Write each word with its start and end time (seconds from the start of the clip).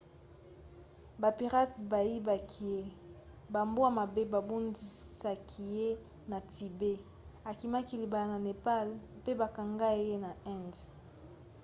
bapirate 1.21 1.75
bayibaki 1.91 2.63
ye 2.75 2.81
bambwa 3.53 3.87
mabe 3.97 4.23
babundisaki 4.33 5.63
ye 5.77 5.89
na 6.29 6.39
tibet 6.51 6.99
akimaki 7.49 7.93
libala 8.01 8.25
na 8.31 8.39
népal 8.47 8.87
mpe 9.19 9.31
bakangai 9.39 10.01
ye 10.09 10.15
na 10.25 10.31
inde 10.55 10.81